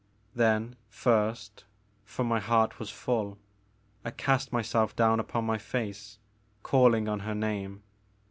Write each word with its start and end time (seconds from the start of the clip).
Then 0.33 0.77
first, 0.89 1.63
for 2.05 2.23
my 2.23 2.39
heart 2.39 2.79
was 2.79 2.89
full, 2.89 3.37
I 4.03 4.09
cast 4.09 4.51
myself 4.51 4.95
down 4.95 5.19
upon 5.19 5.45
my 5.45 5.59
face, 5.59 6.17
calling 6.63 7.07
on 7.07 7.19
her 7.19 7.35
name. 7.35 7.83